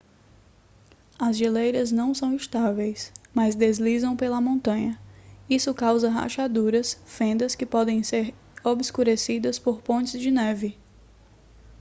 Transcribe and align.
as 1.19 1.37
geleiras 1.37 1.91
não 1.91 2.11
são 2.15 2.35
estáveis 2.35 3.13
mas 3.35 3.53
deslizam 3.53 4.15
pela 4.17 4.41
montanha 4.41 4.99
isso 5.47 5.75
causa 5.75 6.09
rachaduras 6.09 6.99
fendas 7.05 7.53
que 7.53 7.67
podem 7.67 8.01
ser 8.01 8.33
obscurecidas 8.63 9.59
por 9.59 9.79
pontes 9.83 10.19
de 10.19 10.31
neve 10.31 10.75